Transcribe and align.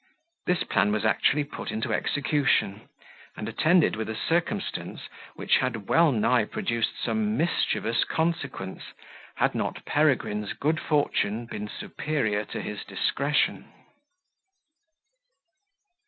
This 0.47 0.63
plan 0.63 0.91
was 0.91 1.05
actually 1.05 1.43
put 1.43 1.69
in 1.69 1.83
execution, 1.91 2.89
and 3.37 3.47
attended 3.47 3.95
with 3.95 4.09
a 4.09 4.15
circumstance 4.15 5.01
which 5.35 5.57
had 5.57 5.87
well 5.87 6.11
nigh 6.11 6.45
produced 6.45 6.93
some 6.99 7.37
mischievous 7.37 8.03
consequence, 8.03 8.81
had 9.35 9.53
not 9.53 9.85
Peregrine's 9.85 10.53
good 10.53 10.79
fortune 10.79 11.45
been 11.45 11.67
superior 11.69 12.45
to 12.45 12.61
his 12.61 12.83
discretion. 12.83 13.71